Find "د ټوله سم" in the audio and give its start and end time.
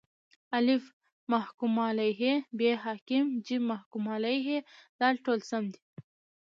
4.99-5.63